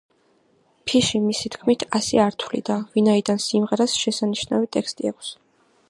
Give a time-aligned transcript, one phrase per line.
[0.91, 5.33] ფიში, მისი თქმით, ასე არ თვლიდა, ვინაიდან სიმღერას შესანიშნავი ტექსტი აქვს.